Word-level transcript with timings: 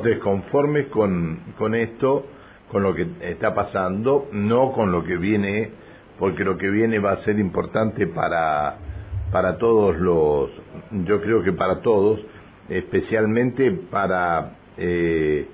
desconformes 0.00 0.86
con, 0.88 1.38
con 1.58 1.74
esto, 1.74 2.26
con 2.70 2.82
lo 2.82 2.94
que 2.94 3.06
está 3.20 3.54
pasando, 3.54 4.28
no 4.32 4.72
con 4.72 4.92
lo 4.92 5.04
que 5.04 5.16
viene, 5.16 5.70
porque 6.18 6.44
lo 6.44 6.56
que 6.56 6.70
viene 6.70 6.98
va 6.98 7.12
a 7.12 7.24
ser 7.24 7.38
importante 7.38 8.06
para, 8.06 8.76
para 9.30 9.58
todos 9.58 9.98
los, 9.98 10.50
yo 11.04 11.20
creo 11.20 11.42
que 11.42 11.52
para 11.52 11.80
todos, 11.80 12.20
especialmente 12.68 13.70
para 13.90 14.52
eh, 14.78 15.46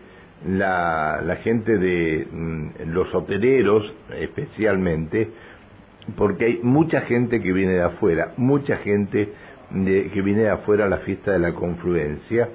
la, 0.46 1.20
la 1.24 1.36
gente 1.36 1.78
de 1.78 2.28
mm, 2.30 2.68
los 2.92 3.12
hoteleros, 3.14 3.92
especialmente, 4.20 5.28
porque 6.16 6.44
hay 6.44 6.60
mucha 6.62 7.02
gente 7.02 7.40
que 7.42 7.52
viene 7.52 7.72
de 7.72 7.82
afuera, 7.82 8.32
mucha 8.36 8.76
gente 8.78 9.32
de, 9.70 10.10
que 10.10 10.22
viene 10.22 10.42
de 10.42 10.50
afuera 10.50 10.86
a 10.86 10.88
la 10.88 10.98
fiesta 10.98 11.32
de 11.32 11.38
la 11.38 11.52
confluencia, 11.52 12.48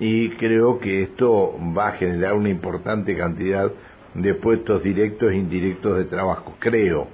y 0.00 0.30
creo 0.36 0.78
que 0.78 1.02
esto 1.02 1.54
va 1.76 1.88
a 1.88 1.92
generar 1.92 2.32
una 2.32 2.48
importante 2.48 3.14
cantidad 3.16 3.70
de 4.14 4.34
puestos 4.34 4.82
directos 4.82 5.30
e 5.30 5.36
indirectos 5.36 5.98
de 5.98 6.04
trabajo, 6.04 6.54
creo. 6.58 7.06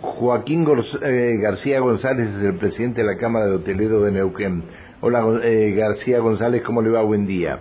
Joaquín 0.00 0.66
eh, 1.02 1.38
García 1.40 1.78
González 1.78 2.28
es 2.36 2.44
el 2.44 2.56
presidente 2.56 3.00
de 3.00 3.06
la 3.06 3.16
Cámara 3.16 3.46
de 3.46 3.54
Hoteleros 3.54 4.04
de 4.04 4.10
Neuquén. 4.10 4.64
Hola 5.00 5.24
eh, 5.44 5.72
García 5.76 6.18
González, 6.18 6.64
¿cómo 6.64 6.82
le 6.82 6.90
va? 6.90 7.02
Buen 7.02 7.26
día. 7.26 7.60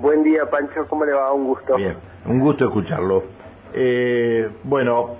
Buen 0.00 0.22
día 0.22 0.44
Pancho, 0.50 0.86
¿cómo 0.86 1.06
le 1.06 1.12
va? 1.12 1.32
Un 1.32 1.46
gusto. 1.46 1.74
Bien, 1.76 1.96
un 2.26 2.40
gusto 2.40 2.66
escucharlo. 2.66 3.24
Eh, 3.72 4.46
bueno, 4.64 5.16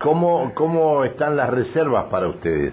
¿cómo, 0.00 0.52
¿cómo 0.54 1.04
están 1.04 1.36
las 1.36 1.50
reservas 1.50 2.06
para 2.06 2.28
ustedes? 2.28 2.72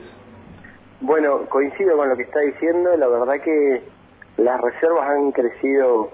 Bueno, 1.02 1.42
coincido 1.50 1.98
con 1.98 2.08
lo 2.08 2.16
que 2.16 2.24
está 2.24 2.40
diciendo, 2.40 2.96
la 2.96 3.08
verdad 3.08 3.42
que 3.44 3.84
las 4.38 4.62
reservas 4.62 5.10
han 5.10 5.32
crecido 5.32 6.10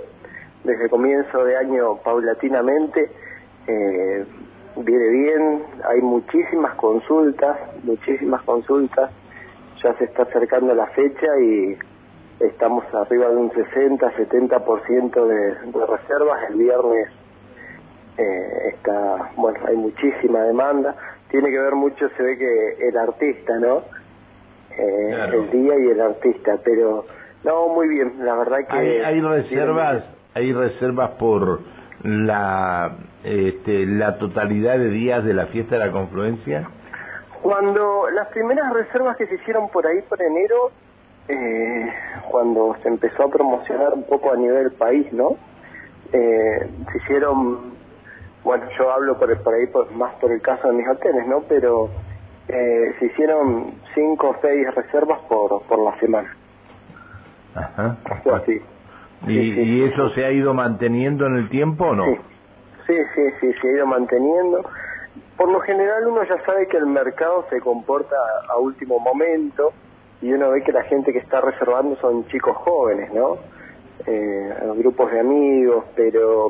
desde 0.63 0.89
comienzo 0.89 1.43
de 1.43 1.57
año 1.57 1.95
paulatinamente, 2.03 3.11
eh, 3.67 4.25
viene 4.77 5.07
bien, 5.09 5.63
hay 5.89 6.01
muchísimas 6.01 6.75
consultas, 6.75 7.57
muchísimas 7.83 8.41
consultas, 8.43 9.11
ya 9.83 9.93
se 9.97 10.05
está 10.05 10.23
acercando 10.23 10.73
la 10.73 10.87
fecha 10.87 11.39
y 11.39 11.77
estamos 12.39 12.83
arriba 12.93 13.29
de 13.29 13.37
un 13.37 13.51
60-70% 13.51 15.25
de, 15.25 15.79
de 15.79 15.85
reservas, 15.85 16.49
el 16.49 16.55
viernes 16.55 17.09
eh, 18.17 18.73
está, 18.73 19.31
bueno, 19.37 19.59
hay 19.65 19.77
muchísima 19.77 20.43
demanda, 20.43 20.95
tiene 21.29 21.49
que 21.51 21.59
ver 21.59 21.75
mucho, 21.75 22.09
se 22.09 22.23
ve 22.23 22.37
que 22.37 22.87
el 22.87 22.97
artista, 22.97 23.57
¿no? 23.59 23.83
Eh, 24.77 25.15
El 25.33 25.51
día 25.51 25.77
y 25.77 25.89
el 25.89 26.01
artista, 26.01 26.57
pero 26.63 27.05
no, 27.43 27.69
muy 27.69 27.87
bien, 27.87 28.13
la 28.25 28.35
verdad 28.35 28.57
que... 28.69 29.05
Hay, 29.05 29.21
reservas, 29.21 30.03
hay 30.33 30.53
reservas 30.53 31.11
por 31.11 31.61
la, 32.03 32.97
este, 33.23 33.85
la 33.85 34.17
totalidad 34.17 34.77
de 34.77 34.89
días 34.89 35.23
de 35.23 35.33
la 35.33 35.47
fiesta 35.47 35.77
de 35.77 35.85
la 35.85 35.91
confluencia. 35.91 36.67
Cuando 37.41 38.09
las 38.09 38.27
primeras 38.29 38.73
reservas 38.73 39.15
que 39.15 39.25
se 39.27 39.35
hicieron 39.35 39.69
por 39.69 39.87
ahí 39.87 40.01
por 40.01 40.21
enero, 40.21 40.71
eh, 41.29 41.93
cuando 42.29 42.75
se 42.81 42.89
empezó 42.89 43.23
a 43.23 43.29
promocionar 43.29 43.93
un 43.93 44.03
poco 44.03 44.33
a 44.33 44.35
nivel 44.35 44.71
país, 44.71 45.11
¿no? 45.13 45.37
Eh, 46.11 46.69
se 46.91 46.97
hicieron, 46.97 47.73
bueno, 48.43 48.65
yo 48.77 48.91
hablo 48.91 49.17
por, 49.17 49.41
por 49.41 49.53
ahí 49.53 49.67
por, 49.67 49.89
más 49.91 50.13
por 50.15 50.31
el 50.31 50.41
caso 50.41 50.67
de 50.67 50.73
mis 50.73 50.87
hoteles, 50.89 51.25
¿no? 51.27 51.41
Pero 51.47 51.89
eh, 52.49 52.95
se 52.99 53.05
hicieron 53.05 53.75
cinco 53.93 54.29
o 54.29 54.35
seis 54.41 54.73
reservas 54.75 55.19
por, 55.29 55.61
por 55.63 55.79
la 55.79 55.97
semana. 55.99 56.35
Ajá. 57.55 57.97
¿Y, 59.27 59.83
eso 59.83 60.09
se 60.11 60.25
ha 60.25 60.31
ido 60.31 60.53
manteniendo 60.53 61.25
en 61.25 61.35
el 61.35 61.49
tiempo 61.49 61.85
o 61.85 61.95
no? 61.95 62.05
Sí. 62.05 62.15
sí, 62.87 62.95
sí, 63.15 63.21
sí, 63.41 63.53
se 63.61 63.67
ha 63.67 63.71
ido 63.71 63.87
manteniendo. 63.87 64.63
Por 65.37 65.51
lo 65.51 65.59
general 65.61 66.07
uno 66.07 66.23
ya 66.23 66.43
sabe 66.45 66.67
que 66.67 66.77
el 66.77 66.85
mercado 66.85 67.45
se 67.49 67.59
comporta 67.61 68.15
a 68.49 68.57
último 68.57 68.99
momento 68.99 69.71
y 70.21 70.31
uno 70.33 70.51
ve 70.51 70.63
que 70.63 70.71
la 70.71 70.83
gente 70.83 71.13
que 71.13 71.19
está 71.19 71.41
reservando 71.41 71.95
son 71.97 72.25
chicos 72.27 72.55
jóvenes, 72.57 73.13
¿no? 73.13 73.37
Eh, 74.05 74.53
grupos 74.77 75.11
de 75.11 75.19
amigos, 75.19 75.85
pero 75.95 76.49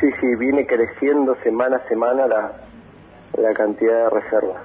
sí, 0.00 0.10
sí, 0.20 0.36
viene 0.36 0.66
creciendo 0.66 1.36
semana 1.42 1.76
a 1.76 1.88
semana 1.88 2.26
la, 2.26 2.52
la 3.38 3.52
cantidad 3.54 4.04
de 4.04 4.10
reservas. 4.10 4.62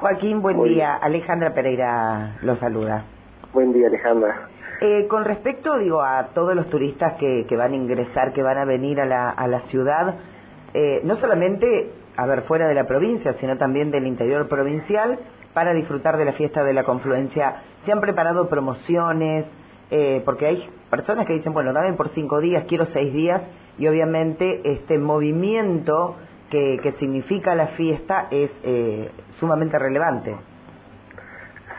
Joaquín, 0.00 0.42
buen 0.42 0.62
día. 0.64 0.96
Alejandra 0.96 1.52
Pereira 1.52 2.36
lo 2.42 2.56
saluda. 2.56 3.04
Buen 3.52 3.72
día, 3.72 3.86
Alejandra. 3.86 4.48
Eh, 4.80 5.06
con 5.08 5.24
respecto, 5.24 5.78
digo, 5.78 6.02
a 6.02 6.28
todos 6.34 6.54
los 6.54 6.68
turistas 6.68 7.14
que, 7.14 7.46
que 7.48 7.56
van 7.56 7.72
a 7.72 7.76
ingresar, 7.76 8.32
que 8.32 8.42
van 8.42 8.58
a 8.58 8.64
venir 8.64 9.00
a 9.00 9.06
la, 9.06 9.60
ciudad, 9.70 10.16
eh, 10.74 11.00
no 11.04 11.16
solamente, 11.16 11.90
a 12.16 12.26
ver, 12.26 12.42
fuera 12.42 12.68
de 12.68 12.74
la 12.74 12.84
provincia, 12.84 13.34
sino 13.40 13.56
también 13.56 13.90
del 13.90 14.06
interior 14.06 14.48
provincial, 14.48 15.18
para 15.54 15.72
disfrutar 15.72 16.18
de 16.18 16.26
la 16.26 16.32
fiesta 16.34 16.62
de 16.62 16.74
la 16.74 16.84
confluencia, 16.84 17.56
¿se 17.84 17.90
han 17.90 18.00
preparado 18.00 18.48
promociones? 18.48 19.46
Eh, 19.90 20.22
porque 20.26 20.46
hay 20.46 20.68
personas 20.90 21.26
que 21.26 21.32
dicen, 21.32 21.54
bueno, 21.54 21.72
dame 21.72 21.94
por 21.94 22.10
cinco 22.10 22.40
días, 22.40 22.66
quiero 22.68 22.86
seis 22.92 23.12
días, 23.14 23.40
y 23.78 23.88
obviamente 23.88 24.60
este 24.64 24.98
movimiento 24.98 26.16
que, 26.50 26.78
que 26.82 26.92
significa 26.92 27.54
la 27.54 27.68
fiesta 27.68 28.28
es 28.30 28.50
eh, 28.62 29.10
sumamente 29.40 29.78
relevante. 29.78 30.36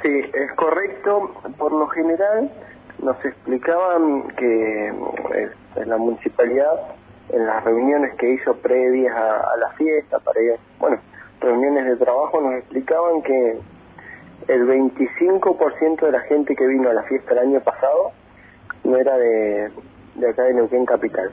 Sí, 0.01 0.21
es 0.33 0.51
correcto. 0.53 1.31
Por 1.57 1.71
lo 1.73 1.87
general 1.87 2.49
nos 3.03 3.23
explicaban 3.25 4.29
que 4.29 4.87
eh, 4.87 5.49
en 5.75 5.89
la 5.89 5.97
municipalidad, 5.97 6.95
en 7.29 7.45
las 7.45 7.63
reuniones 7.63 8.15
que 8.15 8.33
hizo 8.33 8.55
previas 8.55 9.15
a, 9.15 9.57
la 9.57 9.69
fiesta, 9.71 10.19
para 10.19 10.41
ir, 10.41 10.55
bueno, 10.79 10.99
reuniones 11.41 11.85
de 11.85 11.95
trabajo, 11.97 12.41
nos 12.41 12.55
explicaban 12.55 13.21
que 13.21 13.59
el 14.47 14.67
25% 14.67 16.05
de 16.05 16.11
la 16.11 16.21
gente 16.21 16.55
que 16.55 16.65
vino 16.65 16.89
a 16.89 16.93
la 16.93 17.03
fiesta 17.03 17.33
el 17.33 17.39
año 17.39 17.59
pasado 17.61 18.11
no 18.83 18.97
era 18.97 19.17
de, 19.17 19.69
de 20.15 20.29
acá 20.29 20.43
de 20.43 20.53
Neuquén 20.53 20.85
Capital. 20.85 21.31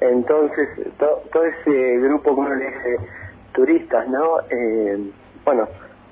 Entonces, 0.00 0.68
todo 0.98 1.44
ese 1.44 1.98
grupo, 1.98 2.34
como 2.34 2.48
le 2.48 2.66
dice, 2.66 2.96
turistas, 3.52 4.08
¿no? 4.08 4.40
Eh, 4.48 5.10
bueno, 5.44 5.68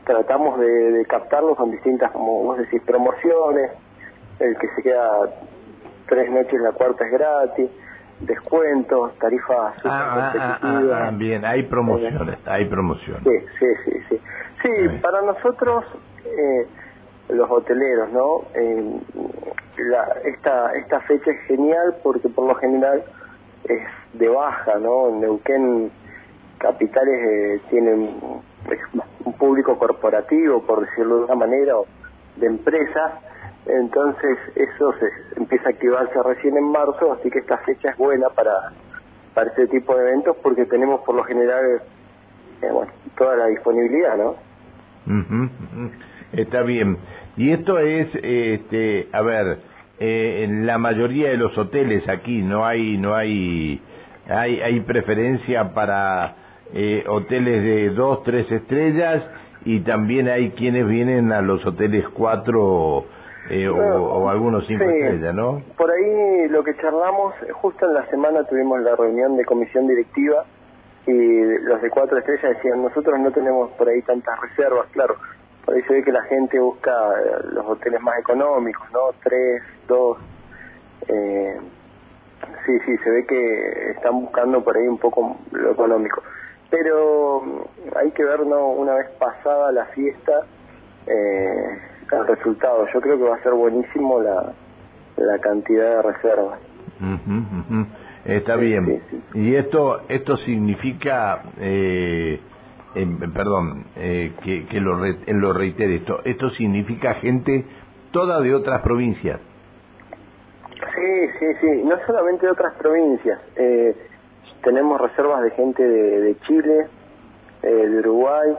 tratamos 0.08 0.58
de, 0.58 1.04
captarlos 1.06 1.56
con 1.56 1.70
distintas, 1.70 2.10
como 2.12 2.42
vos 2.42 2.58
decís, 2.58 2.80
promociones, 2.84 3.70
el 4.41 4.56
que 4.56 4.69
se 4.74 4.82
queda 4.82 5.10
tres 6.08 6.30
noches, 6.30 6.58
la 6.60 6.72
cuarta 6.72 7.04
es 7.04 7.12
gratis, 7.12 7.70
descuentos, 8.20 9.16
tarifas 9.19 9.74
ah, 9.84 10.32
ah, 10.34 10.58
ah, 10.62 11.06
ah, 11.08 11.10
bien, 11.14 11.44
hay 11.44 11.64
promociones, 11.64 12.38
hay 12.46 12.64
promociones. 12.64 13.22
Sí, 13.22 13.46
sí, 13.58 13.66
sí, 13.84 14.02
sí. 14.08 14.20
Sí, 14.62 14.98
para 15.02 15.20
nosotros, 15.22 15.84
eh, 16.25 16.66
los 17.28 17.48
hoteleros, 17.50 18.10
¿no? 18.10 18.44
Eh, 18.54 19.00
la, 19.76 20.08
esta, 20.25 20.72
esta 20.72 21.00
fecha 21.02 21.30
es 21.30 21.40
genial 21.46 21.96
porque 22.02 22.28
por 22.30 22.48
lo 22.48 22.54
general 22.54 23.04
es 23.64 23.82
de 24.14 24.28
baja, 24.28 24.78
¿no? 24.78 25.10
Neuquén 25.10 25.90
capitales 26.58 27.20
eh, 27.22 27.60
tienen 27.70 28.16
un 29.28 29.34
público 29.34 29.78
corporativo, 29.78 30.62
por 30.62 30.81
decirlo 30.81 31.19
de 31.19 31.25
una 31.25 31.34
manera, 31.34 31.75
de 32.37 32.47
empresas, 32.47 33.12
entonces 33.66 34.39
eso 34.55 34.94
se 34.99 35.41
empieza 35.41 35.69
a 35.69 35.72
activarse 35.72 36.22
recién 36.22 36.56
en 36.56 36.65
marzo, 36.65 37.12
así 37.12 37.31
que 37.31 37.41
esta 37.41 37.59
fecha 37.59 37.91
es 37.91 37.97
buena 37.97 38.28
para, 38.31 38.72
para 39.34 39.50
este 39.50 39.67
tipo 39.67 39.94
de 39.94 40.09
eventos 40.09 40.37
porque 40.43 40.65
tenemos 40.65 41.03
por 41.03 41.15
lo 41.15 41.25
general 41.25 41.83
eh, 42.62 42.69
toda 43.17 43.37
la 43.37 43.47
disponibilidad, 43.47 44.17
¿no? 44.17 44.37
Está 46.33 46.62
bien. 46.62 46.99
Y 47.37 47.53
esto 47.53 47.78
es, 47.78 48.09
este, 48.22 49.09
a 49.12 49.22
ver, 49.22 49.59
eh, 50.00 50.44
en 50.44 50.67
la 50.67 50.78
mayoría 50.78 51.31
de 51.31 51.37
los 51.37 51.56
hoteles 51.56 52.09
aquí 52.09 52.43
no 52.43 52.64
hay, 52.64 52.97
no 52.99 53.14
hay, 53.14 53.82
hay, 54.29 54.61
hay 54.61 54.81
preferencia 54.81 55.75
para 55.75 56.48
eh, 56.75 57.05
hoteles 57.09 57.62
de 57.62 57.91
dos, 57.91 58.23
tres 58.25 58.50
estrellas 58.50 59.23
y 59.65 59.81
también 59.81 60.29
hay 60.29 60.50
quienes 60.50 60.87
vienen 60.87 61.32
a 61.32 61.41
los 61.41 61.65
hoteles 61.65 62.06
cuatro 62.11 63.05
eh, 63.50 63.69
o, 63.69 64.29
algunos 64.29 64.67
cinco 64.67 64.85
estrellas, 64.85 65.35
¿no? 65.35 65.62
Por 65.76 65.91
ahí 65.91 66.49
lo 66.49 66.62
que 66.62 66.75
charlamos, 66.76 67.35
justo 67.55 67.87
en 67.87 67.94
la 67.94 68.06
semana 68.06 68.44
tuvimos 68.44 68.81
la 68.82 68.94
reunión 68.94 69.37
de 69.37 69.44
comisión 69.44 69.87
directiva 69.87 70.44
y 71.06 71.43
los 71.62 71.81
de 71.81 71.88
cuatro 71.88 72.19
estrellas 72.19 72.56
decían, 72.56 72.82
nosotros 72.82 73.19
no 73.19 73.31
tenemos 73.31 73.71
por 73.73 73.88
ahí 73.88 74.03
tantas 74.03 74.38
reservas, 74.41 74.87
claro, 74.93 75.17
por 75.64 75.75
ahí 75.75 75.82
se 75.82 75.94
ve 75.94 76.05
que 76.05 76.12
la 76.12 76.23
gente 76.25 76.59
busca 76.59 76.91
eh, 76.91 77.47
los 77.53 77.64
hoteles 77.67 78.00
más 78.03 78.19
económicos, 78.19 78.87
¿no? 78.93 79.00
Tres, 79.25 79.62
dos, 79.87 80.19
eh, 81.09 81.56
sí, 82.67 82.79
sí, 82.85 82.97
se 82.99 83.11
ve 83.11 83.26
que 83.26 83.91
están 83.93 84.21
buscando 84.21 84.62
por 84.62 84.76
ahí 84.76 84.87
un 84.87 84.99
poco 84.99 85.38
lo 85.53 85.73
económico 85.73 86.23
pero 86.70 87.41
mm, 87.41 87.97
hay 87.97 88.11
que 88.12 88.25
ver 88.25 88.47
¿no? 88.47 88.69
una 88.69 88.94
vez 88.94 89.11
pasada 89.19 89.73
la 89.73 89.87
fiesta 89.87 90.47
eh, 91.06 91.79
el 92.12 92.26
resultado 92.26 92.87
yo 92.93 93.00
creo 93.00 93.19
que 93.19 93.25
va 93.25 93.37
a 93.37 93.43
ser 93.43 93.53
buenísimo 93.53 94.20
la, 94.20 94.53
la 95.17 95.38
cantidad 95.38 95.97
de 95.97 96.03
reservas. 96.03 96.61
Está 98.25 98.56
bien. 98.56 99.03
Y 99.35 99.55
esto 99.55 100.03
esto 100.09 100.37
significa, 100.38 101.43
eh, 101.61 102.41
perdón, 103.32 103.85
eh, 103.97 104.32
que, 104.43 104.67
que 104.67 104.81
lo, 104.81 104.97
lo 104.99 105.53
reitere 105.53 105.97
esto, 105.97 106.21
esto 106.25 106.50
significa 106.50 107.14
gente 107.14 107.64
toda 108.11 108.41
de 108.41 108.55
otras 108.55 108.82
provincias. 108.82 109.41
Sí, 110.94 111.29
sí, 111.38 111.47
sí, 111.61 111.82
no 111.85 111.97
solamente 112.06 112.47
de 112.47 112.53
otras 112.53 112.75
provincias. 112.75 113.41
Eh, 113.56 113.97
tenemos 114.62 115.00
reservas 115.00 115.43
de 115.43 115.50
gente 115.52 115.82
de, 115.82 116.37
Chile, 116.40 116.87
eh, 117.62 117.69
de 117.69 117.99
Uruguay, 117.99 118.50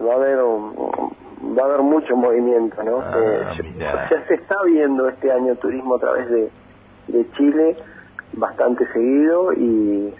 va 0.00 0.12
a 0.12 0.16
haber 0.16 0.38
va 0.38 1.62
a 1.62 1.66
haber 1.66 1.82
mucho 1.82 2.16
movimiento, 2.16 2.82
¿no? 2.82 3.00
Ah, 3.00 3.54
eh, 3.56 3.74
ya 3.78 4.26
se 4.26 4.34
está 4.34 4.56
viendo 4.64 5.08
este 5.08 5.30
año 5.30 5.54
turismo 5.56 5.96
a 5.96 5.98
través 5.98 6.28
de, 6.30 6.50
de 7.08 7.30
Chile 7.32 7.76
bastante 8.32 8.86
seguido 8.92 9.52
y 9.52 10.14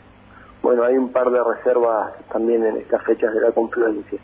bueno, 0.62 0.84
hay 0.84 0.96
un 0.96 1.10
par 1.12 1.30
de 1.30 1.42
reservas 1.42 2.12
también 2.32 2.64
en 2.64 2.76
estas 2.78 3.02
fechas 3.02 3.34
de 3.34 3.40
la 3.40 3.52
confluencia. 3.52 4.18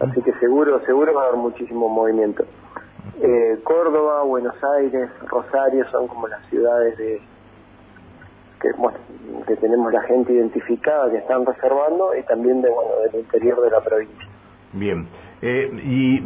Así 0.00 0.20
que 0.20 0.32
seguro, 0.34 0.80
seguro 0.84 1.14
va 1.14 1.22
a 1.22 1.26
haber 1.28 1.38
muchísimo 1.38 1.88
movimiento. 1.88 2.44
Eh, 3.20 3.58
Córdoba, 3.64 4.22
Buenos 4.22 4.54
Aires, 4.76 5.10
Rosario 5.26 5.88
son 5.90 6.08
como 6.08 6.28
las 6.28 6.44
ciudades 6.48 6.96
de 6.98 7.22
que, 8.62 8.68
bueno, 8.78 8.96
que 9.46 9.56
tenemos 9.56 9.92
la 9.92 10.02
gente 10.02 10.32
identificada 10.32 11.10
que 11.10 11.18
están 11.18 11.44
reservando 11.44 12.16
y 12.18 12.22
también 12.22 12.62
de 12.62 12.70
bueno 12.70 12.92
del 13.10 13.20
interior 13.20 13.60
de 13.60 13.70
la 13.70 13.80
provincia. 13.80 14.28
Bien. 14.72 15.06
Eh, 15.42 15.70
y 15.84 16.22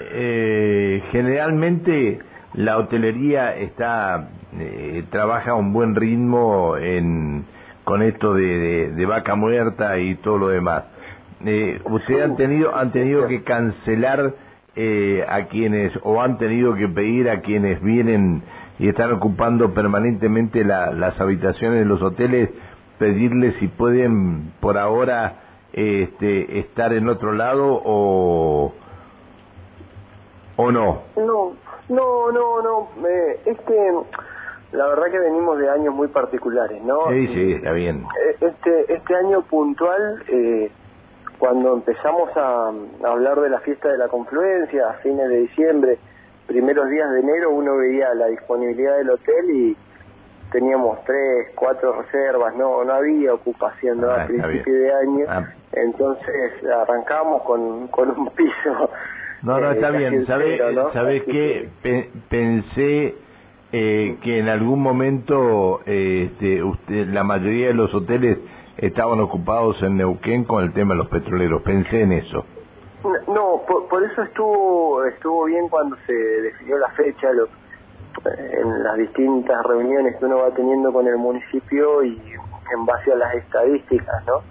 eh, 0.00 1.02
generalmente 1.10 2.20
la 2.54 2.78
hotelería 2.78 3.56
está 3.56 4.28
eh, 4.58 5.04
trabaja 5.10 5.52
a 5.52 5.54
un 5.54 5.72
buen 5.72 5.94
ritmo 5.94 6.76
en 6.76 7.46
con 7.84 8.02
esto 8.02 8.34
de, 8.34 8.92
de, 8.92 9.06
vaca 9.06 9.34
muerta 9.34 9.98
y 9.98 10.14
todo 10.16 10.38
lo 10.38 10.48
demás. 10.48 10.84
Eh, 11.44 11.80
¿Ustedes 11.84 12.22
han 12.22 12.36
tenido 12.36 12.76
han 12.76 12.92
tenido 12.92 13.26
que 13.26 13.42
cancelar 13.42 14.34
eh, 14.76 15.24
a 15.26 15.46
quienes 15.46 15.92
o 16.02 16.20
han 16.20 16.38
tenido 16.38 16.74
que 16.74 16.88
pedir 16.88 17.28
a 17.28 17.40
quienes 17.40 17.82
vienen 17.82 18.42
y 18.82 18.88
están 18.88 19.12
ocupando 19.12 19.72
permanentemente 19.74 20.64
las 20.64 21.20
habitaciones 21.20 21.78
de 21.78 21.84
los 21.84 22.02
hoteles 22.02 22.50
pedirles 22.98 23.54
si 23.60 23.68
pueden 23.68 24.54
por 24.58 24.76
ahora 24.76 25.68
este, 25.72 26.58
estar 26.58 26.92
en 26.92 27.08
otro 27.08 27.32
lado 27.32 27.80
o 27.84 28.74
o 30.56 30.72
no? 30.72 31.02
No, 31.16 31.52
no, 31.88 32.32
no, 32.32 32.62
no. 32.62 32.88
es 33.46 33.56
que 33.60 33.92
la 34.72 34.86
verdad 34.88 35.12
que 35.12 35.18
venimos 35.20 35.58
de 35.58 35.70
años 35.70 35.94
muy 35.94 36.08
particulares, 36.08 36.82
¿no? 36.82 37.08
Sí, 37.10 37.28
sí, 37.28 37.52
está 37.52 37.70
bien. 37.70 37.98
Eh, 38.02 38.36
este, 38.40 38.94
este 38.94 39.14
año 39.14 39.42
puntual, 39.42 40.24
eh, 40.26 40.72
cuando 41.38 41.74
empezamos 41.74 42.36
a, 42.36 42.72
hablar 43.04 43.40
de 43.42 43.48
la 43.48 43.60
fiesta 43.60 43.92
de 43.92 43.98
la 43.98 44.08
confluencia, 44.08 44.90
a 44.90 44.94
fines 44.94 45.28
de 45.28 45.36
diciembre, 45.36 45.98
primeros 46.46 46.88
días 46.90 47.10
de 47.12 47.20
enero, 47.20 47.50
uno 47.50 47.76
veía 47.76 48.12
la 48.14 48.26
disponibilidad 48.26 48.96
del 48.98 49.10
hotel 49.10 49.50
y 49.50 49.76
teníamos 50.50 51.02
tres, 51.04 51.48
cuatro 51.54 52.02
reservas, 52.02 52.54
no 52.56 52.84
no 52.84 52.92
había 52.92 53.34
ocupación 53.34 54.00
¿no? 54.00 54.10
a 54.10 54.22
ah, 54.22 54.26
principio 54.26 54.74
de 54.74 54.92
año, 54.92 55.24
ah. 55.28 55.48
entonces 55.72 56.52
arrancamos 56.64 57.42
con, 57.42 57.88
con 57.88 58.10
un 58.10 58.30
piso. 58.30 58.90
No, 59.42 59.58
no, 59.58 59.72
está 59.72 59.88
eh, 59.88 59.98
bien, 59.98 60.26
¿sabes 60.26 60.60
sabe 60.92 61.24
qué? 61.24 61.68
pensé 62.28 63.14
eh, 63.72 64.16
que 64.22 64.38
en 64.38 64.48
algún 64.48 64.80
momento 64.80 65.80
este, 65.84 66.62
usted, 66.62 67.08
la 67.08 67.24
mayoría 67.24 67.68
de 67.68 67.74
los 67.74 67.92
hoteles 67.92 68.38
estaban 68.76 69.18
ocupados 69.20 69.82
en 69.82 69.96
Neuquén 69.96 70.44
con 70.44 70.62
el 70.62 70.72
tema 70.72 70.94
de 70.94 70.98
los 70.98 71.08
petroleros, 71.08 71.62
pensé 71.62 72.02
en 72.02 72.12
eso. 72.12 72.44
No, 73.04 73.62
por, 73.66 74.04
eso 74.04 74.22
estuvo 74.22 75.04
estuvo 75.04 75.44
bien 75.46 75.68
cuando 75.68 75.96
se 76.06 76.12
definió 76.12 76.78
la 76.78 76.88
fecha, 76.90 77.32
lo, 77.32 77.48
en 78.30 78.84
las 78.84 78.96
distintas 78.96 79.64
reuniones 79.64 80.16
que 80.16 80.24
uno 80.24 80.38
va 80.38 80.50
teniendo 80.54 80.92
con 80.92 81.08
el 81.08 81.16
municipio 81.16 82.04
y 82.04 82.20
en 82.72 82.86
base 82.86 83.12
a 83.12 83.16
las 83.16 83.34
estadísticas, 83.34 84.24
¿no? 84.26 84.42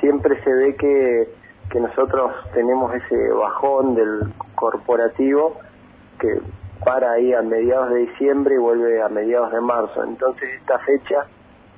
Siempre 0.00 0.40
se 0.44 0.52
ve 0.52 0.76
que, 0.76 1.28
que 1.70 1.80
nosotros 1.80 2.32
tenemos 2.54 2.94
ese 2.94 3.32
bajón 3.32 3.96
del 3.96 4.32
corporativo 4.54 5.56
que 6.20 6.40
para 6.84 7.12
ahí 7.12 7.32
a 7.34 7.42
mediados 7.42 7.90
de 7.90 7.98
diciembre 8.06 8.54
y 8.54 8.58
vuelve 8.58 9.02
a 9.02 9.08
mediados 9.08 9.52
de 9.52 9.60
marzo. 9.60 10.04
Entonces 10.04 10.48
esta 10.60 10.78
fecha, 10.80 11.26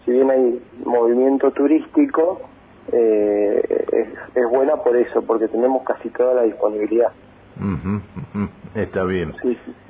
si 0.04 0.12
bien 0.12 0.30
hay 0.30 0.62
movimiento 0.84 1.50
turístico, 1.52 2.42
eh, 2.92 3.86
es, 4.34 4.50
buena 4.50 4.76
por 4.76 4.96
eso, 4.96 5.22
porque 5.22 5.48
tenemos 5.48 5.82
casi 5.84 6.10
toda 6.10 6.34
la 6.34 6.42
disponibilidad. 6.42 7.12
Está 8.74 9.04
bien, 9.04 9.34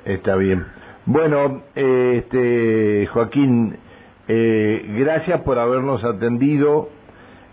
está 0.05 0.35
bien. 0.35 0.65
Bueno, 1.05 1.63
este 1.75 3.07
Joaquín, 3.07 3.77
eh, 4.27 4.85
gracias 4.99 5.41
por 5.41 5.57
habernos 5.57 6.03
atendido 6.03 6.89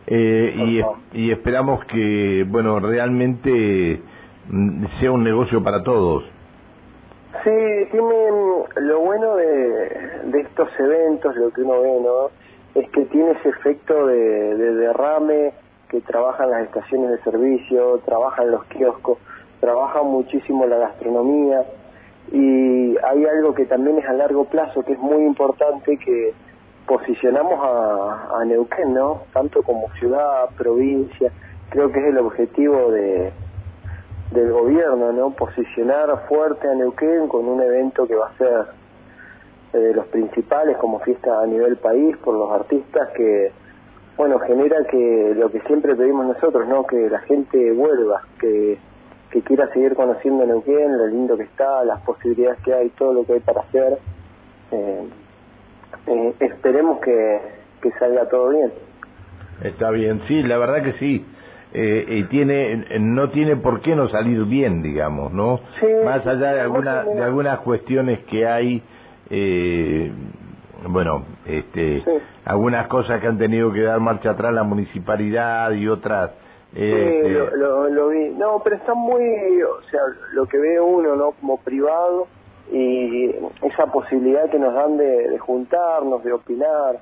eh, 0.06 0.82
y, 1.12 1.18
y 1.18 1.30
esperamos 1.30 1.84
que, 1.86 2.44
bueno, 2.48 2.80
realmente 2.80 4.00
mm, 4.48 4.86
sea 5.00 5.12
un 5.12 5.22
negocio 5.22 5.62
para 5.62 5.82
todos. 5.82 6.24
Sí, 7.44 7.50
tiene 7.90 8.14
lo 8.76 9.00
bueno 9.00 9.36
de, 9.36 9.46
de 10.24 10.40
estos 10.40 10.68
eventos, 10.78 11.36
lo 11.36 11.50
que 11.50 11.60
uno 11.60 11.82
ve, 11.82 12.00
¿no? 12.02 12.47
Es 12.78 12.88
que 12.90 13.04
tiene 13.06 13.32
ese 13.32 13.48
efecto 13.48 14.06
de, 14.06 14.54
de 14.54 14.74
derrame 14.74 15.52
que 15.88 16.00
trabajan 16.02 16.50
las 16.50 16.62
estaciones 16.64 17.10
de 17.10 17.18
servicio, 17.22 18.00
trabajan 18.04 18.50
los 18.50 18.64
kioscos, 18.66 19.18
trabaja 19.60 20.02
muchísimo 20.02 20.66
la 20.66 20.78
gastronomía 20.78 21.64
y 22.30 22.96
hay 22.98 23.24
algo 23.24 23.54
que 23.54 23.64
también 23.64 23.98
es 23.98 24.06
a 24.06 24.12
largo 24.12 24.44
plazo 24.44 24.84
que 24.84 24.92
es 24.92 24.98
muy 24.98 25.24
importante 25.24 25.96
que 25.96 26.34
posicionamos 26.86 27.58
a, 27.62 28.40
a 28.40 28.44
Neuquén, 28.44 28.94
¿no? 28.94 29.22
Tanto 29.32 29.62
como 29.62 29.90
ciudad, 29.98 30.48
provincia, 30.56 31.32
creo 31.70 31.90
que 31.90 31.98
es 31.98 32.06
el 32.06 32.18
objetivo 32.18 32.92
de, 32.92 33.32
del 34.30 34.52
gobierno, 34.52 35.12
¿no? 35.12 35.30
Posicionar 35.30 36.26
fuerte 36.28 36.68
a 36.68 36.74
Neuquén 36.74 37.28
con 37.28 37.46
un 37.48 37.60
evento 37.60 38.06
que 38.06 38.14
va 38.14 38.28
a 38.28 38.38
ser 38.38 38.66
de 39.72 39.94
los 39.94 40.06
principales 40.06 40.76
como 40.78 41.00
fiesta 41.00 41.42
a 41.42 41.46
nivel 41.46 41.76
país 41.76 42.16
por 42.18 42.34
los 42.34 42.50
artistas 42.52 43.08
que, 43.16 43.52
bueno, 44.16 44.38
genera 44.40 44.76
que 44.90 45.34
lo 45.36 45.50
que 45.50 45.60
siempre 45.60 45.94
pedimos 45.94 46.26
nosotros, 46.26 46.66
¿no? 46.68 46.86
Que 46.86 47.08
la 47.10 47.20
gente 47.20 47.72
vuelva, 47.72 48.22
que, 48.40 48.78
que 49.30 49.42
quiera 49.42 49.68
seguir 49.72 49.94
conociendo 49.94 50.46
Neuquén, 50.46 50.96
lo 50.96 51.06
lindo 51.06 51.36
que 51.36 51.44
está, 51.44 51.84
las 51.84 52.00
posibilidades 52.02 52.60
que 52.62 52.72
hay, 52.72 52.88
todo 52.90 53.12
lo 53.12 53.24
que 53.24 53.34
hay 53.34 53.40
para 53.40 53.60
hacer. 53.60 53.98
Eh, 54.72 55.08
eh, 56.06 56.34
esperemos 56.40 57.00
que, 57.00 57.40
que 57.82 57.90
salga 57.92 58.28
todo 58.28 58.50
bien. 58.50 58.72
Está 59.62 59.90
bien, 59.90 60.22
sí, 60.28 60.42
la 60.42 60.58
verdad 60.58 60.82
que 60.82 60.92
sí 60.94 61.24
eh, 61.72 62.04
y 62.08 62.24
tiene 62.24 62.98
no 62.98 63.28
tiene 63.30 63.56
por 63.56 63.82
qué 63.82 63.94
no 63.94 64.08
salir 64.08 64.42
bien 64.44 64.80
digamos 64.80 65.32
no 65.34 65.60
más 66.02 66.26
allá 66.26 66.54
de 66.54 66.60
alguna 66.60 67.04
de 67.04 67.22
algunas 67.22 67.60
cuestiones 67.60 68.20
que 68.20 68.46
hay 68.46 68.82
eh, 69.30 70.12
bueno 70.88 71.24
este 71.46 72.02
algunas 72.44 72.86
cosas 72.88 73.20
que 73.20 73.26
han 73.26 73.38
tenido 73.38 73.72
que 73.72 73.82
dar 73.82 74.00
marcha 74.00 74.30
atrás 74.30 74.52
la 74.52 74.62
municipalidad 74.62 75.72
y 75.72 75.88
otras 75.88 76.30
eh, 76.74 77.20
sí, 77.22 77.28
este, 77.28 77.56
lo, 77.56 77.88
lo, 77.88 78.08
vi 78.08 78.30
no 78.30 78.60
pero 78.62 78.76
está 78.76 78.94
muy 78.94 79.22
o 79.62 79.82
sea 79.90 80.00
lo 80.32 80.46
que 80.46 80.58
ve 80.58 80.80
uno 80.80 81.16
no 81.16 81.32
como 81.32 81.58
privado 81.58 82.26
y 82.70 83.30
esa 83.62 83.86
posibilidad 83.86 84.50
que 84.50 84.58
nos 84.58 84.74
dan 84.74 84.96
de, 84.98 85.30
de 85.30 85.38
juntarnos 85.38 86.22
de 86.22 86.32
opinar 86.32 86.98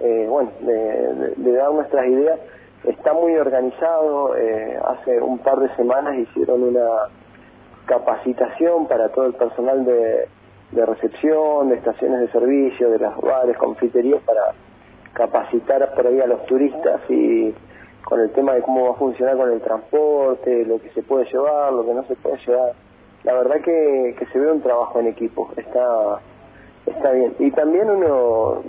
eh, 0.00 0.26
bueno 0.28 0.50
de, 0.60 1.34
de 1.36 1.52
dar 1.52 1.72
nuestras 1.72 2.06
ideas 2.06 2.40
está 2.84 3.12
muy 3.12 3.36
organizado. 3.36 4.36
Eh, 4.36 4.78
hace 4.84 5.20
un 5.20 5.38
par 5.38 5.58
de 5.58 5.74
semanas 5.76 6.16
hicieron 6.18 6.62
una 6.62 7.08
capacitación 7.86 8.86
para 8.86 9.08
todo 9.10 9.26
el 9.26 9.34
personal 9.34 9.84
de, 9.84 10.28
de 10.72 10.86
recepción, 10.86 11.68
de 11.68 11.76
estaciones 11.76 12.20
de 12.20 12.28
servicio, 12.28 12.90
de 12.90 12.98
las 12.98 13.16
bares, 13.20 13.56
confiterías, 13.56 14.22
para 14.22 14.54
capacitar 15.12 15.94
por 15.94 16.06
ahí 16.06 16.20
a 16.20 16.26
los 16.26 16.44
turistas 16.46 17.00
y 17.08 17.54
con 18.04 18.20
el 18.20 18.30
tema 18.32 18.54
de 18.54 18.62
cómo 18.62 18.84
va 18.84 18.90
a 18.90 18.94
funcionar 18.94 19.36
con 19.36 19.52
el 19.52 19.60
transporte, 19.60 20.64
lo 20.64 20.80
que 20.80 20.90
se 20.90 21.02
puede 21.02 21.26
llevar, 21.26 21.72
lo 21.72 21.84
que 21.84 21.94
no 21.94 22.02
se 22.04 22.16
puede 22.16 22.38
llevar. 22.46 22.72
La 23.24 23.34
verdad 23.34 23.56
que, 23.62 24.16
que 24.18 24.26
se 24.26 24.38
ve 24.38 24.50
un 24.50 24.62
trabajo 24.62 24.98
en 24.98 25.06
equipo, 25.06 25.50
está 25.56 26.20
está 26.86 27.12
bien. 27.12 27.34
Y 27.38 27.50
también 27.52 27.88
uno 27.88 28.62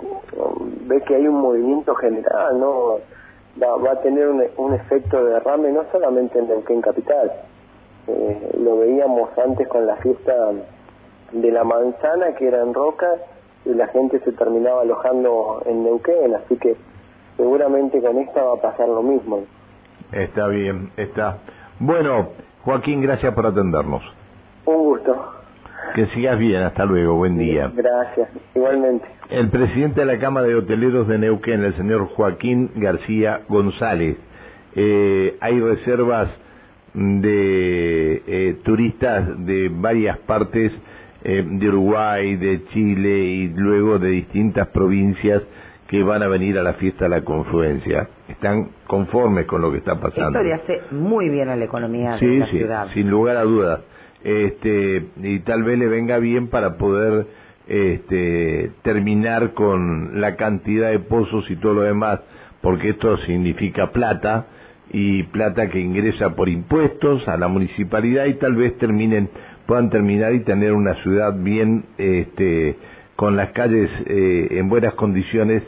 ve 0.86 1.00
que 1.02 1.16
hay 1.16 1.26
un 1.26 1.40
movimiento 1.40 1.94
general, 1.96 2.60
¿no? 2.60 2.98
va, 3.60 3.92
a 3.92 4.00
tener 4.00 4.28
un, 4.28 4.42
un, 4.56 4.74
efecto 4.74 5.24
de 5.24 5.32
derrame 5.32 5.72
no 5.72 5.84
solamente 5.92 6.38
en 6.38 6.48
Neuquén 6.48 6.80
Capital, 6.80 7.32
eh, 8.08 8.50
lo 8.58 8.78
veíamos 8.78 9.30
antes 9.38 9.66
con 9.68 9.86
la 9.86 9.96
fiesta 9.96 10.32
de 11.34 11.50
la 11.50 11.64
manzana 11.64 12.34
que 12.38 12.46
era 12.46 12.62
en 12.62 12.72
Roca 12.72 13.08
y 13.64 13.74
la 13.74 13.88
gente 13.88 14.20
se 14.20 14.32
terminaba 14.32 14.82
alojando 14.82 15.62
en 15.66 15.84
Neuquén, 15.84 16.34
así 16.34 16.56
que 16.56 16.76
seguramente 17.36 18.00
con 18.00 18.18
esta 18.18 18.42
va 18.42 18.54
a 18.54 18.60
pasar 18.60 18.88
lo 18.88 19.02
mismo. 19.02 19.40
Está 20.12 20.46
bien, 20.48 20.90
está. 20.96 21.38
Bueno, 21.80 22.28
Joaquín, 22.62 23.00
gracias 23.00 23.34
por 23.34 23.46
atendernos. 23.46 24.02
Un 24.66 24.76
gusto. 24.76 25.32
Que 25.94 26.06
sigas 26.08 26.38
bien, 26.38 26.62
hasta 26.62 26.84
luego, 26.84 27.14
buen 27.14 27.36
día. 27.36 27.70
Gracias, 27.74 28.28
igualmente. 28.54 29.06
El 29.30 29.50
presidente 29.50 30.00
de 30.00 30.06
la 30.06 30.18
Cámara 30.18 30.46
de 30.46 30.54
Hoteleros 30.54 31.08
de 31.08 31.18
Neuquén, 31.18 31.64
el 31.64 31.76
señor 31.76 32.06
Joaquín 32.14 32.70
García 32.76 33.40
González. 33.48 34.16
Eh, 34.76 35.36
hay 35.40 35.60
reservas 35.60 36.28
de 36.94 38.22
eh, 38.26 38.56
turistas 38.64 39.44
de 39.44 39.68
varias 39.72 40.18
partes 40.18 40.72
eh, 41.24 41.42
de 41.44 41.68
Uruguay, 41.68 42.36
de 42.36 42.66
Chile 42.66 43.18
y 43.18 43.48
luego 43.48 43.98
de 43.98 44.10
distintas 44.10 44.68
provincias 44.68 45.42
que 45.88 46.02
van 46.02 46.22
a 46.22 46.28
venir 46.28 46.58
a 46.58 46.62
la 46.62 46.74
fiesta 46.74 47.04
de 47.04 47.10
la 47.10 47.22
confluencia. 47.22 48.08
Están 48.28 48.70
conformes 48.86 49.46
con 49.46 49.62
lo 49.62 49.72
que 49.72 49.78
está 49.78 49.98
pasando. 49.98 50.38
Esto 50.38 50.42
le 50.42 50.54
hace 50.54 50.80
muy 50.94 51.28
bien 51.28 51.48
a 51.48 51.56
la 51.56 51.64
economía 51.64 52.16
de 52.16 52.38
la 52.38 52.46
sí, 52.46 52.58
ciudad. 52.58 52.88
Sin 52.92 53.10
lugar 53.10 53.36
a 53.36 53.42
dudas. 53.42 53.80
Este, 54.22 55.06
y 55.22 55.40
tal 55.40 55.62
vez 55.62 55.78
le 55.78 55.86
venga 55.86 56.18
bien 56.18 56.48
para 56.48 56.76
poder 56.76 57.26
este, 57.66 58.72
terminar 58.82 59.52
con 59.54 60.20
la 60.20 60.36
cantidad 60.36 60.90
de 60.90 60.98
pozos 60.98 61.50
y 61.50 61.56
todo 61.56 61.74
lo 61.74 61.82
demás, 61.82 62.20
porque 62.60 62.90
esto 62.90 63.16
significa 63.18 63.92
plata 63.92 64.46
y 64.92 65.24
plata 65.24 65.68
que 65.70 65.80
ingresa 65.80 66.34
por 66.36 66.48
impuestos 66.48 67.26
a 67.28 67.36
la 67.36 67.48
municipalidad 67.48 68.26
y 68.26 68.34
tal 68.34 68.54
vez 68.54 68.76
terminen 68.78 69.28
puedan 69.66 69.90
terminar 69.90 70.34
y 70.34 70.40
tener 70.40 70.72
una 70.72 70.94
ciudad 71.02 71.34
bien 71.36 71.84
este 71.98 72.76
con 73.16 73.36
las 73.36 73.50
calles 73.50 73.90
eh, 74.06 74.48
en 74.50 74.68
buenas 74.68 74.94
condiciones 74.94 75.62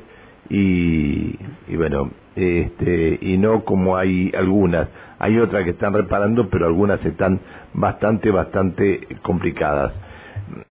y, 0.49 1.37
y 1.69 1.77
bueno 1.77 2.11
este 2.35 3.19
y 3.21 3.39
no 3.39 3.65
como 3.65 3.97
hay 3.97 4.31
algunas. 4.37 4.89
Hay 5.19 5.39
otras 5.39 5.65
que 5.65 5.71
están 5.71 5.95
reparando 5.95 6.49
pero 6.51 6.67
algunas 6.67 7.05
están 7.05 7.41
bastante 7.73 8.31
bastante 8.31 9.07
complicadas 9.23 9.93